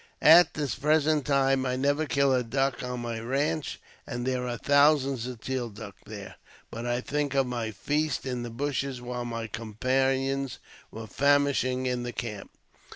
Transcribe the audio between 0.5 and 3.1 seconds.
this present time I never kill a duck on